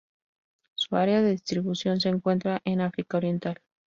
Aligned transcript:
Su 0.73 0.95
área 0.95 1.21
de 1.21 1.29
distribución 1.29 1.99
se 1.99 2.09
encuentra 2.09 2.59
en 2.65 2.81
África 2.81 3.17
oriental. 3.17 3.61